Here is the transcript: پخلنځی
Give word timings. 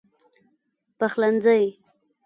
پخلنځی 0.99 1.59